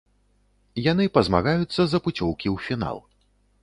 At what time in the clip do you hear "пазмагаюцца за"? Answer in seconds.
1.19-2.03